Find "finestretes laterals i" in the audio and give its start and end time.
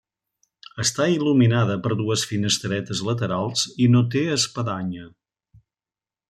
2.31-3.91